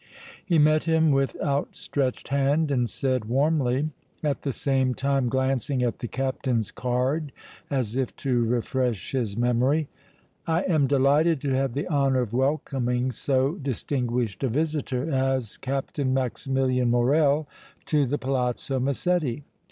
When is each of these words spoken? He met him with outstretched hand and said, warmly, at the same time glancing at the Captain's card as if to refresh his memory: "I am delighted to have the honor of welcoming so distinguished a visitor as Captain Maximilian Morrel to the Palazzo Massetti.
He 0.43 0.57
met 0.57 0.85
him 0.85 1.11
with 1.11 1.37
outstretched 1.43 2.29
hand 2.29 2.71
and 2.71 2.89
said, 2.89 3.25
warmly, 3.25 3.91
at 4.23 4.41
the 4.41 4.51
same 4.51 4.95
time 4.95 5.29
glancing 5.29 5.83
at 5.83 5.99
the 5.99 6.07
Captain's 6.07 6.71
card 6.71 7.31
as 7.69 7.95
if 7.95 8.15
to 8.15 8.43
refresh 8.43 9.11
his 9.11 9.37
memory: 9.37 9.89
"I 10.47 10.63
am 10.63 10.87
delighted 10.87 11.39
to 11.41 11.51
have 11.51 11.73
the 11.73 11.85
honor 11.85 12.21
of 12.21 12.33
welcoming 12.33 13.11
so 13.11 13.57
distinguished 13.61 14.43
a 14.43 14.49
visitor 14.49 15.07
as 15.11 15.57
Captain 15.57 16.15
Maximilian 16.15 16.89
Morrel 16.89 17.47
to 17.85 18.07
the 18.07 18.17
Palazzo 18.17 18.79
Massetti. 18.79 19.43